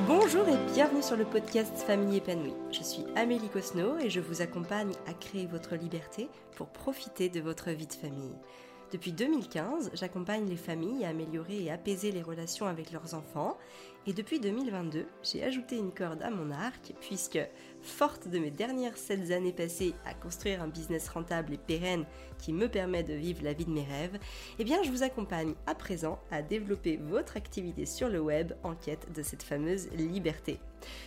[0.00, 2.54] Bonjour et bienvenue sur le podcast Famille épanouie.
[2.72, 7.40] Je suis Amélie Cosno et je vous accompagne à créer votre liberté pour profiter de
[7.40, 8.34] votre vie de famille.
[8.90, 13.58] Depuis 2015, j'accompagne les familles à améliorer et apaiser les relations avec leurs enfants.
[14.04, 17.38] Et depuis 2022, j'ai ajouté une corde à mon arc puisque,
[17.82, 22.04] forte de mes dernières 7 années passées à construire un business rentable et pérenne
[22.38, 24.18] qui me permet de vivre la vie de mes rêves,
[24.58, 28.74] eh bien je vous accompagne à présent à développer votre activité sur le web en
[28.74, 30.58] quête de cette fameuse liberté.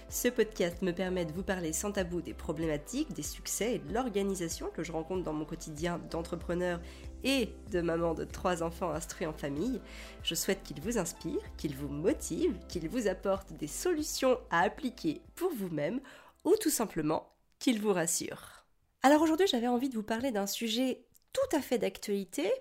[0.07, 3.93] Ce podcast me permet de vous parler sans tabou des problématiques, des succès et de
[3.93, 6.79] l'organisation que je rencontre dans mon quotidien d'entrepreneur
[7.25, 9.81] et de maman de trois enfants instruits en famille.
[10.23, 15.21] Je souhaite qu'il vous inspire, qu'il vous motive, qu'il vous apporte des solutions à appliquer
[15.35, 16.01] pour vous-même
[16.43, 18.65] ou tout simplement qu'il vous rassure.
[19.03, 22.51] Alors aujourd'hui j'avais envie de vous parler d'un sujet tout à fait d'actualité,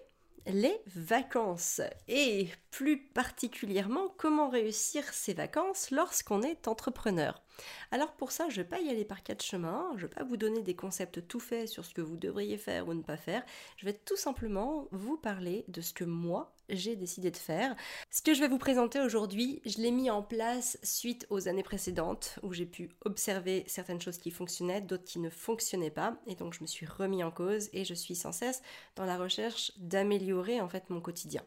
[0.46, 1.80] les vacances.
[2.08, 7.42] Et plus particulièrement, comment réussir ses vacances lorsqu'on est entrepreneur.
[7.90, 10.14] Alors pour ça, je ne vais pas y aller par quatre chemins, je ne vais
[10.14, 13.02] pas vous donner des concepts tout faits sur ce que vous devriez faire ou ne
[13.02, 13.44] pas faire,
[13.76, 17.74] je vais tout simplement vous parler de ce que moi j'ai décidé de faire.
[18.10, 21.62] Ce que je vais vous présenter aujourd'hui, je l'ai mis en place suite aux années
[21.62, 26.34] précédentes où j'ai pu observer certaines choses qui fonctionnaient, d'autres qui ne fonctionnaient pas, et
[26.34, 28.62] donc je me suis remis en cause et je suis sans cesse
[28.96, 31.42] dans la recherche d'améliorer en fait mon quotidien.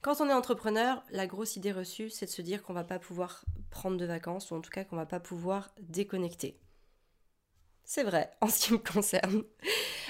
[0.00, 2.98] Quand on est entrepreneur, la grosse idée reçue, c'est de se dire qu'on va pas
[2.98, 6.58] pouvoir prendre de vacances, ou en tout cas qu'on va pas pouvoir déconnecter.
[7.84, 9.42] C'est vrai, en ce qui me concerne.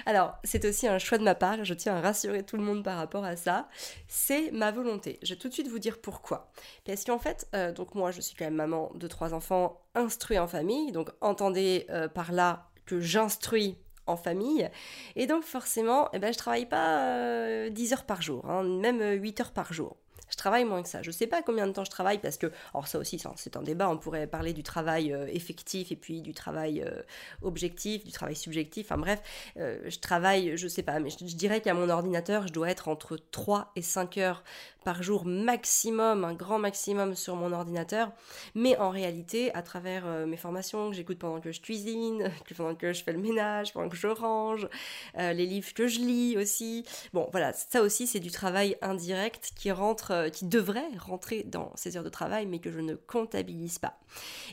[0.07, 2.85] Alors, c'est aussi un choix de ma part, je tiens à rassurer tout le monde
[2.85, 3.69] par rapport à ça.
[4.09, 5.19] C'est ma volonté.
[5.23, 6.51] Je vais tout de suite vous dire pourquoi.
[6.85, 10.39] Parce qu'en fait, euh, donc moi, je suis quand même maman de trois enfants instruits
[10.39, 14.69] en famille, donc entendez euh, par là que j'instruis en famille.
[15.17, 19.01] Et donc forcément, eh ben, je travaille pas 10 euh, heures par jour, hein, même
[19.01, 19.97] 8 heures par jour.
[20.33, 21.03] Je travaille moins que ça.
[21.03, 23.57] Je ne sais pas combien de temps je travaille parce que, alors ça aussi, c'est
[23.57, 23.91] un débat.
[23.91, 27.03] On pourrait parler du travail euh, effectif et puis du travail euh,
[27.43, 28.87] objectif, du travail subjectif.
[28.87, 29.21] Enfin bref,
[29.57, 32.89] je travaille, je sais pas, mais je, je dirais qu'à mon ordinateur, je dois être
[32.89, 34.43] entre 3 et 5 heures
[34.83, 38.11] par jour maximum, un grand maximum sur mon ordinateur.
[38.55, 42.75] Mais en réalité, à travers euh, mes formations que j'écoute pendant que je cuisine, pendant
[42.75, 44.69] que je fais le ménage, pendant que je range,
[45.19, 46.85] euh, les livres que je lis aussi.
[47.13, 51.73] Bon, voilà, ça aussi c'est du travail indirect qui rentre, euh, qui devrait rentrer dans
[51.77, 53.99] ces heures de travail, mais que je ne comptabilise pas.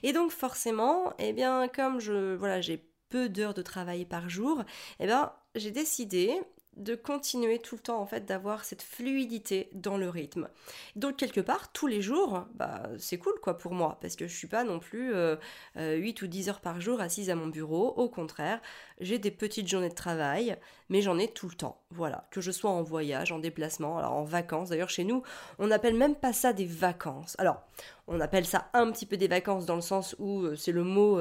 [0.03, 4.63] Et donc forcément, eh bien, comme je, voilà, j'ai peu d'heures de travail par jour,
[4.99, 6.39] eh bien, j'ai décidé
[6.79, 10.47] de continuer tout le temps en fait d'avoir cette fluidité dans le rythme.
[10.95, 14.35] Donc quelque part tous les jours, bah c'est cool quoi pour moi parce que je
[14.35, 15.35] suis pas non plus 8 euh,
[15.77, 18.61] euh, ou 10 heures par jour assise à mon bureau, au contraire,
[18.99, 20.57] j'ai des petites journées de travail,
[20.87, 21.81] mais j'en ai tout le temps.
[21.91, 24.69] Voilà, que je sois en voyage, en déplacement, alors en vacances.
[24.69, 25.23] D'ailleurs chez nous,
[25.57, 27.35] on n'appelle même pas ça des vacances.
[27.39, 27.61] Alors,
[28.07, 30.83] on appelle ça un petit peu des vacances dans le sens où euh, c'est le
[30.83, 31.19] mot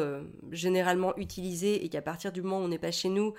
[0.52, 3.34] généralement utilisé et qu'à partir du moment où on n'est pas chez nous,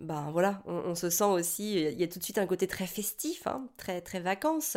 [0.00, 2.86] ben voilà, on, se sent aussi, il y a tout de suite un côté très
[2.86, 4.76] festif, hein, très très vacances,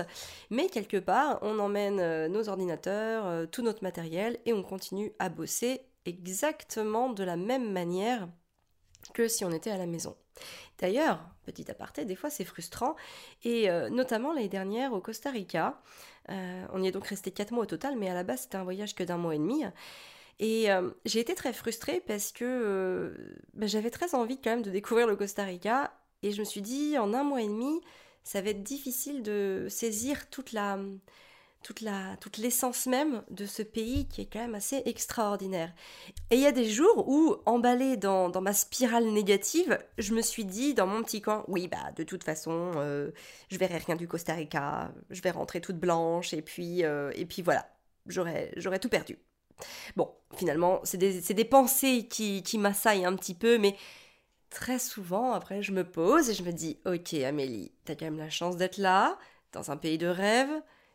[0.52, 5.12] mais quelque part, on emmène euh, nos ordinateurs, euh, tout notre matériel et on continue
[5.18, 8.28] à bosser exactement de la même manière
[9.16, 10.16] que si on était à la maison.
[10.78, 12.96] D'ailleurs, petit aparté, des fois c'est frustrant,
[13.44, 15.82] et euh, notamment l'année dernière au Costa Rica,
[16.74, 18.66] on y est donc resté 4 mois au total, mais à la base c'était un
[18.66, 19.64] voyage que d'un mois et demi,
[20.40, 24.62] et euh, j'ai été très frustrée parce que euh, bah, j'avais très envie quand même
[24.62, 25.94] de découvrir le Costa Rica.
[26.24, 27.82] Et je me suis dit, en un mois et demi,
[28.24, 30.80] ça va être difficile de saisir toute la
[31.64, 35.74] toute la toute l'essence même de ce pays qui est quand même assez extraordinaire.
[36.30, 40.22] Et il y a des jours où, emballée dans, dans, ma spirale négative, je me
[40.22, 43.12] suis dit dans mon petit coin, oui bah de toute façon, euh,
[43.50, 47.42] je verrai rien du Costa Rica, je vais rentrer toute blanche et puis et puis
[47.42, 47.68] voilà,
[48.08, 49.18] j'aurais j'aurais tout perdu.
[49.96, 53.76] Bon, finalement, c'est des, pensées qui, qui m'assaillent un petit peu, mais
[54.50, 58.18] très souvent, après, je me pose et je me dis, ok Amélie, t'as quand même
[58.18, 59.18] la chance d'être là,
[59.54, 60.50] dans un pays de rêve,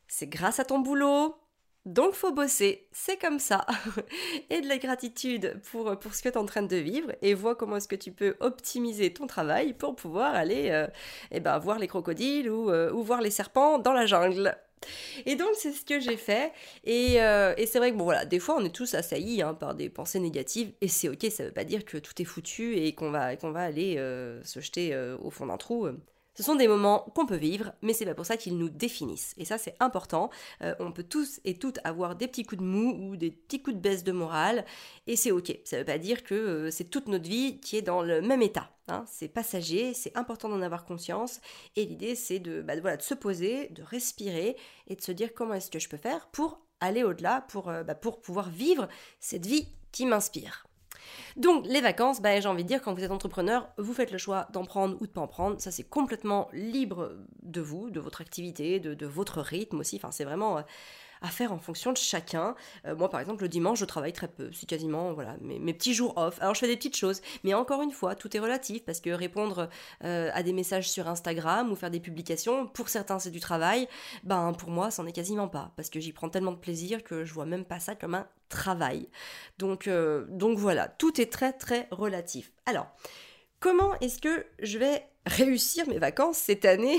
[0.08, 1.36] c'est grâce à ton boulot,
[1.84, 3.66] donc faut bosser, c'est comme ça.
[4.50, 7.34] et de la gratitude pour, pour ce que tu es en train de vivre et
[7.34, 10.86] vois comment est-ce que tu peux optimiser ton travail pour pouvoir aller euh,
[11.32, 14.56] eh ben, voir les crocodiles ou, euh, ou voir les serpents dans la jungle.
[15.26, 16.52] Et donc c'est ce que j'ai fait.
[16.86, 19.74] Euh, et, c'est vrai que bon voilà, des fois on est tous assaillis hein, par
[19.74, 22.94] des pensées négatives et c'est ok, ça veut pas dire que tout est foutu et
[22.94, 25.88] qu'on va, qu'on va aller euh, se jeter euh, au fond d'un trou.
[26.34, 29.34] Ce sont des moments qu'on peut vivre, mais c'est pas pour ça qu'ils nous définissent.
[29.36, 30.30] Et ça, c'est important.
[30.62, 33.62] Euh, on peut tous et toutes avoir des petits coups de mou ou des petits
[33.62, 34.64] coups de baisse de morale,
[35.06, 35.58] et c'est ok.
[35.64, 38.42] Ça veut pas dire que euh, c'est toute notre vie qui est dans le même
[38.42, 38.70] état.
[38.88, 39.04] Hein.
[39.08, 41.40] C'est passager, c'est important d'en avoir conscience.
[41.76, 44.56] Et l'idée, c'est de, bah, voilà, de se poser, de respirer
[44.88, 47.84] et de se dire comment est-ce que je peux faire pour aller au-delà, pour, euh,
[47.84, 48.88] bah, pour pouvoir vivre
[49.20, 50.66] cette vie qui m'inspire.
[51.36, 54.18] Donc les vacances, bah, j'ai envie de dire, quand vous êtes entrepreneur, vous faites le
[54.18, 55.60] choix d'en prendre ou de pas en prendre.
[55.60, 57.12] Ça c'est complètement libre
[57.42, 59.96] de vous, de votre activité, de, votre rythme aussi.
[59.96, 60.62] Enfin c'est vraiment...
[61.22, 62.56] À faire en fonction de chacun.
[62.84, 64.50] Euh, moi, par exemple, le dimanche, je travaille très peu.
[64.52, 66.38] C'est quasiment voilà, mes, petits jours off.
[66.40, 67.22] Alors, je fais des petites choses.
[67.44, 69.68] Mais encore une fois, tout est relatif parce que répondre
[70.04, 73.88] euh, à des messages sur Instagram ou faire des publications, pour certains, c'est du travail.
[74.24, 75.72] Ben, pour moi, c'en est quasiment pas.
[75.76, 78.26] Parce que j'y prends tellement de plaisir que je vois même pas ça comme un
[78.52, 79.08] travail.
[79.58, 82.52] Donc, euh, donc voilà, tout est très, très relatif.
[82.66, 82.86] Alors,
[83.60, 86.98] comment est-ce que je vais réussir mes vacances cette année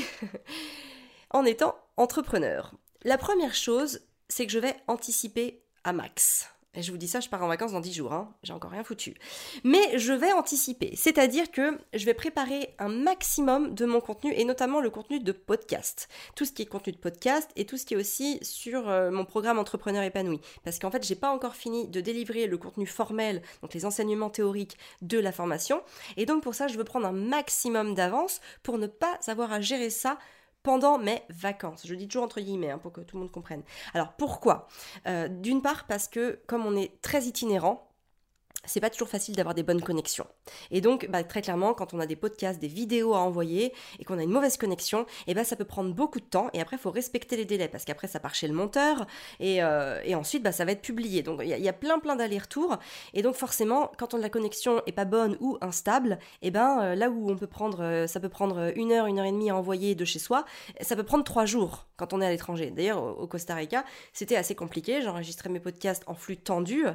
[1.29, 2.73] en étant entrepreneur?
[3.03, 4.01] La première chose,
[4.33, 6.49] c'est que je vais anticiper à max.
[6.75, 8.33] Et je vous dis ça, je pars en vacances dans 10 jours, hein.
[8.41, 9.13] j'ai encore rien foutu.
[9.63, 14.43] Mais je vais anticiper, c'est-à-dire que je vais préparer un maximum de mon contenu, et
[14.43, 16.07] notamment le contenu de podcast.
[16.35, 19.11] Tout ce qui est contenu de podcast, et tout ce qui est aussi sur euh,
[19.11, 20.41] mon programme Entrepreneur épanoui.
[20.63, 24.31] Parce qu'en fait, j'ai pas encore fini de délivrer le contenu formel, donc les enseignements
[24.31, 25.83] théoriques de la formation.
[26.17, 29.61] Et donc pour ça, je veux prendre un maximum d'avance pour ne pas avoir à
[29.61, 30.17] gérer ça
[30.63, 31.85] pendant mes vacances.
[31.85, 33.61] Je dis toujours entre guillemets hein, pour que tout le monde comprenne.
[33.93, 34.67] Alors pourquoi?
[35.07, 37.87] Euh, D'une part parce que comme on est très itinérant,
[38.65, 40.25] c'est pas toujours facile d'avoir des bonnes connexions.
[40.71, 44.05] Et donc, bah, très clairement, quand on a des podcasts, des vidéos à envoyer et
[44.05, 46.49] qu'on a une mauvaise connexion, et eh ben ça peut prendre beaucoup de temps.
[46.53, 49.05] Et après, il faut respecter les délais parce qu'après, ça part chez le monteur
[49.39, 51.23] et, euh, ensuite, bah, ça va être publié.
[51.23, 52.77] Donc, il y, a plein, plein d'allers-retours.
[53.13, 56.79] Et donc, forcément, quand on, la connexion est pas bonne ou instable, et eh ben
[56.81, 59.31] euh, là où on peut prendre, euh, ça peut prendre une heure, une heure et
[59.31, 60.45] demie à envoyer de chez soi,
[60.81, 62.71] ça peut prendre trois jours quand on est à l'étranger.
[62.71, 63.83] D'ailleurs, au Costa Rica,
[64.13, 65.01] c'était assez compliqué.
[65.01, 66.85] J'enregistrais mes podcasts en flux tendu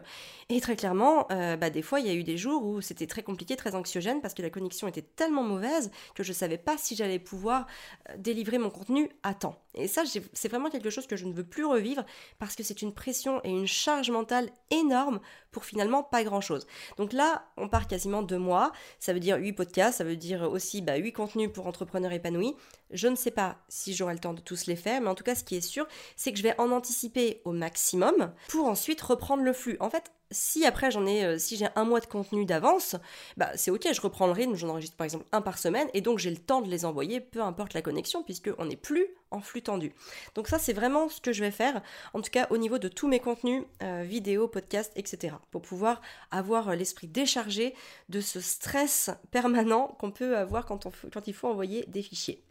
[0.49, 1.27] et très clairement
[1.59, 4.21] bah, des fois, il y a eu des jours où c'était très compliqué, très anxiogène,
[4.21, 7.67] parce que la connexion était tellement mauvaise que je ne savais pas si j'allais pouvoir
[8.09, 9.61] euh, délivrer mon contenu à temps.
[9.75, 10.03] Et ça,
[10.33, 12.05] c'est vraiment quelque chose que je ne veux plus revivre,
[12.39, 15.21] parce que c'est une pression et une charge mentale énorme
[15.51, 16.67] pour finalement pas grand-chose.
[16.97, 20.43] Donc là, on part quasiment deux mois, ça veut dire huit podcasts, ça veut dire
[20.43, 22.55] aussi bah, 8 contenus pour entrepreneurs épanouis.
[22.91, 25.25] Je ne sais pas si j'aurai le temps de tous les faire, mais en tout
[25.25, 25.87] cas, ce qui est sûr,
[26.17, 29.77] c'est que je vais en anticiper au maximum pour ensuite reprendre le flux.
[29.81, 32.97] En fait, si après j'en ai, euh, si j'ai un mois de contenu d'avance,
[33.37, 36.01] bah c'est ok, je reprends le rythme, j'en enregistre par exemple un par semaine, et
[36.01, 39.07] donc j'ai le temps de les envoyer, peu importe la connexion, puisque on n'est plus
[39.31, 39.93] en flux tendu.
[40.35, 41.83] Donc ça c'est vraiment ce que je vais faire,
[42.15, 45.35] en tout cas au niveau de tous mes contenus, euh, vidéos, podcasts, etc.
[45.51, 46.01] Pour pouvoir
[46.31, 47.75] avoir euh, l'esprit déchargé
[48.09, 52.43] de ce stress permanent qu'on peut avoir quand, on, quand il faut envoyer des fichiers.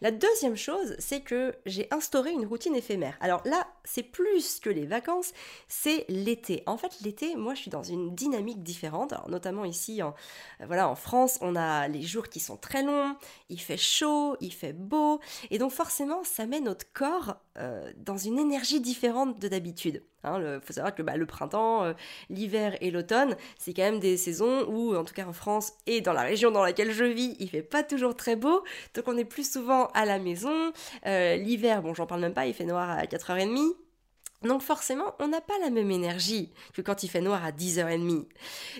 [0.00, 3.16] La deuxième chose, c'est que j'ai instauré une routine éphémère.
[3.20, 5.32] Alors là, c'est plus que les vacances,
[5.68, 6.62] c'est l'été.
[6.66, 9.12] En fait, l'été, moi, je suis dans une dynamique différente.
[9.12, 10.14] Alors, notamment ici, en,
[10.64, 13.16] voilà, en France, on a les jours qui sont très longs,
[13.48, 15.20] il fait chaud, il fait beau,
[15.50, 20.02] et donc forcément, ça met notre corps euh, dans une énergie différente de d'habitude.
[20.24, 21.92] Il hein, faut savoir que bah, le printemps, euh,
[22.28, 26.00] l'hiver et l'automne, c'est quand même des saisons où, en tout cas en France et
[26.00, 28.62] dans la région dans laquelle je vis, il fait pas toujours très beau,
[28.94, 30.72] donc on est plus souvent à la maison.
[31.06, 33.74] Euh, l'hiver, bon, j'en parle même pas, il fait noir à 4h30.
[34.42, 38.26] Donc forcément, on n'a pas la même énergie que quand il fait noir à 10h30.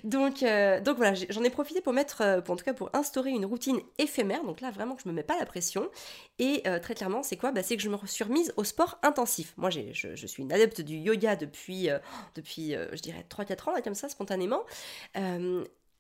[0.05, 2.89] Donc, euh, donc voilà, j'en ai profité pour mettre, euh, pour, en tout cas pour
[2.95, 4.43] instaurer une routine éphémère.
[4.45, 5.91] Donc là, vraiment, je me mets pas la pression.
[6.39, 7.53] Et euh, très clairement, c'est quoi?
[7.53, 9.53] Bah, C'est que je me suis remise au sport intensif.
[9.59, 11.89] Moi, je, je, suis une adepte du yoga depuis,
[12.35, 14.63] depuis je dirais, 3-4 ans, là, comme ça, spontanément.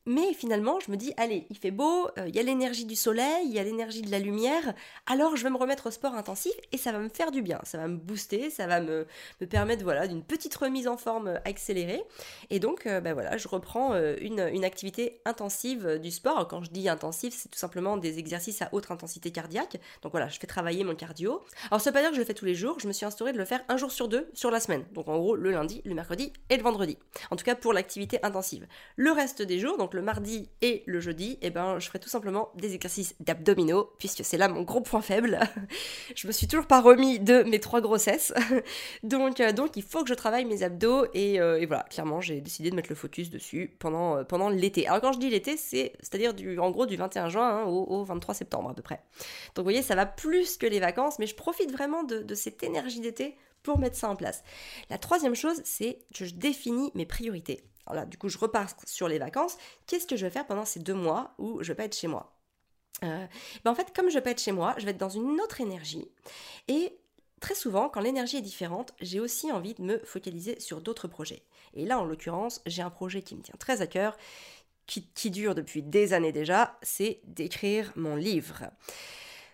[0.07, 2.97] Mais finalement, je me dis, allez, il fait beau, euh, il y a l'énergie du
[2.97, 4.75] soleil, il y a l'énergie de la lumière,
[5.07, 7.61] alors je vais me remettre au sport intensif et ça va me faire du bien,
[7.64, 9.07] ça va me booster, ça va me,
[9.40, 12.02] me permettre voilà, d'une petite remise en forme accélérée.
[12.49, 16.49] Et donc, euh, ben voilà, je reprends euh, une, une, activité intensive du sport.
[16.49, 19.78] Quand je dis intensif, c'est tout simplement des exercices à haute intensité cardiaque.
[20.02, 21.42] Donc voilà, je fais travailler mon cardio.
[21.71, 23.04] Alors, ça veut pas dire que je le fais tous les jours, je me suis
[23.04, 24.85] instauré de le faire un jour sur deux sur la semaine.
[24.92, 26.97] Donc en gros, le lundi, le mercredi et le vendredi.
[27.30, 28.66] En tout cas pour l'activité intensive.
[28.97, 31.99] Le reste des jours, donc le mardi et le jeudi, et eh ben, je ferai
[31.99, 35.40] tout simplement des exercices d'abdominaux, puisque c'est là mon gros point faible.
[36.14, 38.32] je me suis toujours pas remis de mes trois grossesses.
[39.02, 42.40] donc, euh, donc il faut que je travaille mes abdos, et, euh, voilà, clairement, j'ai
[42.40, 44.87] décidé de mettre le focus dessus pendant, euh, pendant l'été.
[44.87, 48.04] Alors quand je dis l'été, c'est c'est-à-dire du, en gros du 21 juin hein, au,
[48.04, 49.00] 23 septembre à peu près.
[49.54, 52.35] Donc vous voyez, ça va plus que les vacances, mais je profite vraiment de, de
[52.35, 54.42] cette énergie d'été pour mettre ça en place.
[54.88, 57.62] La troisième chose, c'est que je définis mes priorités.
[58.06, 59.56] Du coup, je repars sur les vacances.
[59.87, 62.09] Qu'est-ce que je vais faire pendant ces deux mois où je vais pas être chez
[62.09, 62.37] moi?
[63.02, 63.28] Ben
[63.64, 66.11] en fait, comme je peux être chez moi, je vais être dans une autre énergie.
[66.68, 66.99] Et
[67.40, 71.42] très souvent, quand l'énergie est différente, j'ai aussi envie de me focaliser sur d'autres projets.
[71.75, 74.16] Et là, en l'occurrence, j'ai un projet qui me tient très à cœur,
[74.87, 78.64] qui, qui dure depuis des années déjà, c'est d'écrire mon livre.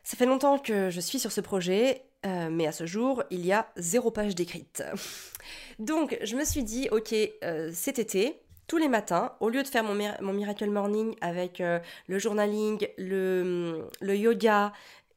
[0.03, 3.45] Ça fait longtemps que je suis sur ce projet, euh, mais à ce jour, il
[3.45, 4.83] y a zéro page décrite.
[5.79, 7.15] Donc, je me suis dit, ok,
[7.45, 11.79] euh, cet été, tous les matins, au lieu de faire mon, Miracle Morning avec euh,
[12.09, 14.73] le journaling, le, yoga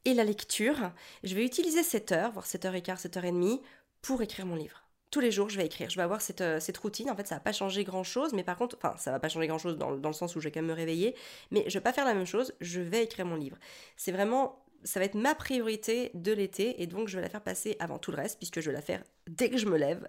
[0.05, 0.91] et la lecture,
[1.23, 3.61] je vais utiliser 7 heures, voire 7h15, 7h30,
[4.01, 4.83] pour écrire mon livre.
[5.11, 5.89] Tous les jours, je vais écrire.
[5.89, 7.09] Je vais avoir cette, cette routine.
[7.09, 9.47] En fait, ça va pas changer grand-chose, mais par contre, enfin, ça va pas changer
[9.47, 11.15] grand-chose dans, dans, le sens où je vais quand même me réveiller,
[11.49, 13.57] mais je vais pas faire la même chose, je vais écrire mon livre.
[13.97, 17.41] C'est vraiment ça va être ma priorité de l'été et donc je vais la faire
[17.41, 20.07] passer avant tout le reste puisque je vais la faire dès que je me lève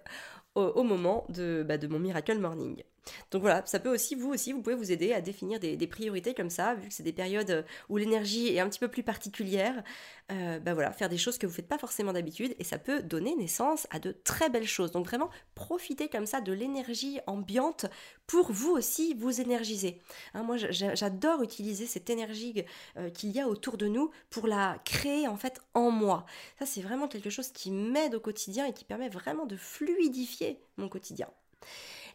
[0.55, 2.83] au, moment de, bah, de mon Miracle Morning.
[3.31, 6.33] Donc voilà, ça peut aussi, vous aussi, vous pouvez vous aider à définir des, priorités
[6.33, 9.83] comme ça, vu que c'est des périodes où l'énergie est un petit peu plus particulière.
[10.31, 12.77] Euh, bah voilà, faire des choses que vous ne faites pas forcément d'habitude et ça
[12.77, 14.91] peut donner naissance à de très belles choses.
[14.91, 17.85] Donc vraiment, profitez comme ça de l'énergie ambiante
[18.27, 19.99] pour vous aussi vous énergiser.
[20.33, 22.63] Hein, moi, j'adore utiliser cette énergie
[22.97, 26.25] euh, qu'il y a autour de nous pour la créer en fait en moi.
[26.59, 30.61] Ça, c'est vraiment quelque chose qui m'aide au quotidien et qui permet vraiment de fluidifier
[30.77, 31.27] mon quotidien.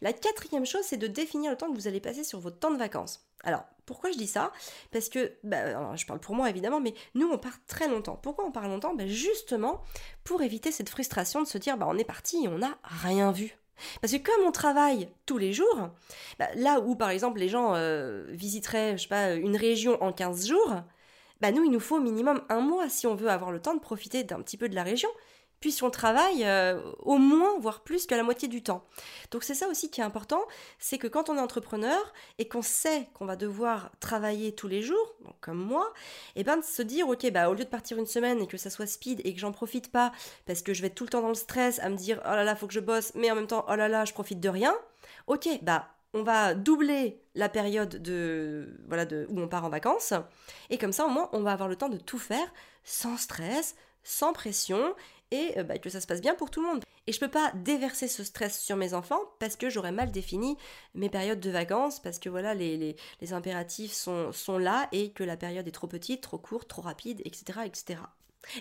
[0.03, 2.71] La quatrième chose, c'est de définir le temps que vous allez passer sur votre temps
[2.71, 3.27] de vacances.
[3.45, 4.53] Alors, pourquoi je dis ça?
[4.91, 8.19] Parce que, bah, je parle pour moi évidemment, mais nous, on part très longtemps.
[8.21, 8.95] Pourquoi on part longtemps?
[8.95, 9.83] Bah, Justement,
[10.25, 13.31] pour éviter cette frustration de se dire, bah, on est parti et on n'a rien
[13.31, 13.57] vu.
[14.01, 15.91] Parce que comme on travaille tous les jours,
[16.39, 20.47] bah, là où par exemple les gens euh, visiteraient, je pas, une région en 15
[20.47, 20.77] jours,
[21.41, 23.75] bah nous il nous faut au minimum un mois si on veut avoir le temps
[23.75, 25.11] de profiter d'un petit peu de la région
[25.61, 28.85] puisqu'on travaille euh, au moins, voire plus que la moitié du temps.
[29.31, 30.43] Donc c'est ça aussi qui est important,
[30.79, 34.83] c'est que quand on est entrepreneur et qu'on sait qu'on va devoir travailler tous les
[34.83, 35.93] jours, donc comme moi,
[36.35, 38.47] et eh ben de se dire ok bah au lieu de partir une semaine et
[38.47, 40.13] que ça soit speed et que j'en profite pas
[40.47, 42.31] parce que je vais être tout le temps dans le stress à me dire oh
[42.31, 44.41] là là faut que je bosse mais en même temps oh là là je profite
[44.41, 44.75] de rien,
[45.27, 50.15] ok bah on va doubler la période de voilà de où on part en vacances
[50.71, 52.47] et comme ça au moins on va avoir le temps de tout faire
[52.87, 54.95] sans stress, sans pression
[55.31, 56.85] et euh, bah, que ça se passe bien pour tout le monde.
[57.07, 60.57] Et je peux pas déverser ce stress sur mes enfants parce que j'aurais mal défini
[60.95, 62.97] mes périodes de vacances, parce que voilà, les,
[63.31, 67.23] impératifs sont, sont là et que la période est trop petite, trop courte, trop rapide,
[67.25, 67.61] etc.
[67.65, 68.01] etc.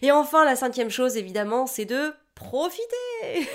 [0.02, 2.86] Et enfin, la cinquième chose, évidemment, c'est de profiter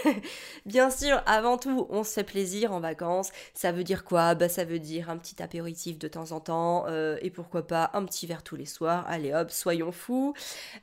[0.66, 3.30] Bien sûr, avant tout, on se fait plaisir en vacances.
[3.54, 4.34] Ça veut dire quoi?
[4.34, 7.90] Bah ça veut dire un petit apéritif de temps en temps euh, et pourquoi pas
[7.94, 9.04] un petit verre tous les soirs.
[9.08, 10.34] Allez hop, soyons fous.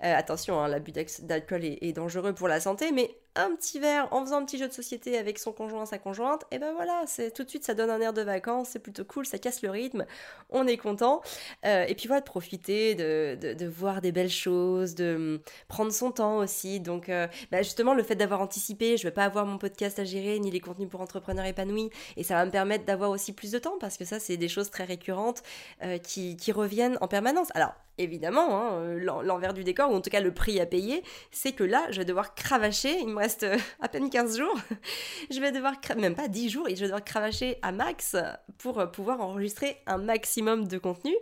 [0.03, 4.21] Euh, attention, hein, l'abus d'alcool est, dangereux pour la santé, mais un petit verre en
[4.23, 7.31] faisant un petit jeu de société avec son conjoint, sa conjointe, et ben voilà, c'est
[7.31, 9.69] tout de suite ça donne un air de vacances, c'est plutôt cool, ça casse le
[9.69, 10.05] rythme,
[10.49, 11.21] on est content.
[11.65, 16.11] Euh, et puis voilà, de profiter, de, voir des belles choses, de hum, prendre son
[16.11, 16.79] temps aussi.
[16.79, 17.09] Donc
[17.51, 20.51] bah justement, le fait d'avoir anticipé, je vais pas avoir mon podcast à gérer, ni
[20.51, 23.77] les contenus pour entrepreneurs épanouis, et ça va me permettre d'avoir aussi plus de temps,
[23.79, 25.43] parce que ça, c'est des choses très récurrentes
[25.83, 27.49] euh, qui, qui reviennent en permanence.
[27.53, 31.03] Alors, évidemment, hein, euh, l'envers du décor, ou en tout cas le prix à payer,
[31.31, 34.59] c'est que là, je vais devoir cravacher, il me reste euh, à peine 15 jours,
[35.31, 38.15] je vais devoir, même pas 10 jours, je vais devoir cravacher à max
[38.57, 41.13] pour euh, pouvoir enregistrer un maximum de contenu.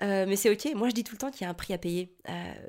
[0.00, 1.78] Mais c'est ok, moi je dis tout le temps qu'il y a un prix à
[1.78, 2.14] payer.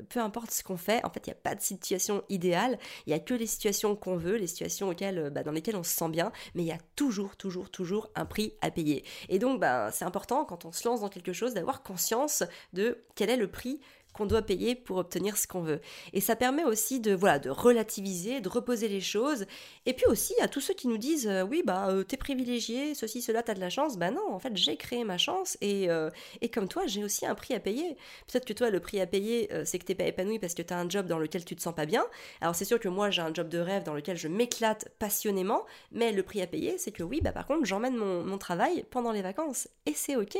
[0.10, 3.12] Peu importe ce qu'on fait, en fait, il n'y a pas de situation idéale, il
[3.12, 5.96] n'y a que les situations qu'on veut, les situations auxquelles, bah, dans lesquelles on se
[5.96, 9.04] sent bien, mais il y a toujours, toujours, toujours un prix à payer.
[9.28, 12.42] Et donc, bah, c'est important quand on se lance dans quelque chose d'avoir conscience
[12.74, 13.80] de quel est le prix
[14.14, 15.82] qu'on doit payer pour obtenir ce qu'on veut.
[16.14, 19.46] Et ça permet aussi de voilà de relativiser, de reposer les choses.
[19.86, 22.96] Et puis aussi à tous ceux qui nous disent euh, oui bah euh, t'es privilégié,
[22.96, 23.98] ceci cela t'as de la chance.
[23.98, 26.10] Bah non en fait j'ai créé ma chance et, euh,
[26.42, 27.96] et comme toi j'ai aussi un prix à payer.
[28.28, 30.78] Peut-être que toi le prix à payer c'est que t'es pas épanoui parce que t'as
[30.78, 32.06] un job dans lequel tu te sens pas bien.
[32.42, 35.66] Alors c'est sûr que moi j'ai un job de rêve dans lequel je m'éclate passionnément,
[35.92, 38.86] mais le prix à payer c'est que oui bah par contre j'emmène mon, mon travail
[38.90, 40.38] pendant les vacances et c'est ok.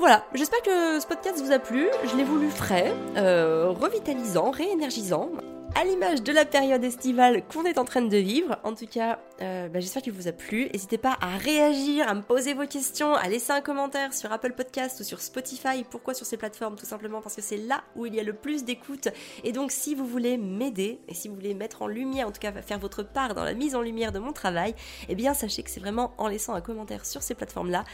[0.00, 1.88] Voilà, j'espère que ce podcast vous a plu.
[2.10, 5.30] Je l'ai voulu frais, euh, revitalisant, réénergisant,
[5.74, 8.58] à l'image de la période estivale qu'on est en train de vivre.
[8.64, 10.70] En tout cas, euh, bah, j'espère qu'il vous a plu.
[10.72, 14.54] N'hésitez pas à réagir, à me poser vos questions, à laisser un commentaire sur Apple
[14.54, 15.84] Podcast ou sur Spotify.
[15.90, 18.32] Pourquoi sur ces plateformes Tout simplement parce que c'est là où il y a le
[18.32, 19.08] plus d'écoute.
[19.44, 22.40] Et donc, si vous voulez m'aider et si vous voulez mettre en lumière, en tout
[22.40, 24.74] cas faire votre part dans la mise en lumière de mon travail,
[25.10, 27.84] eh bien, sachez que c'est vraiment en laissant un commentaire sur ces plateformes-là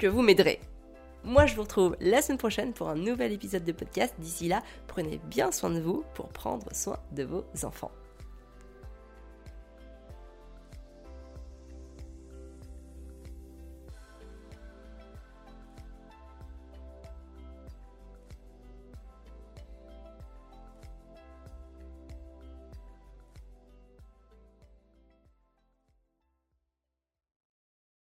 [0.00, 0.58] que vous m'aiderez.
[1.24, 4.14] Moi, je vous retrouve la semaine prochaine pour un nouvel épisode de podcast.
[4.18, 7.90] D'ici là, prenez bien soin de vous pour prendre soin de vos enfants.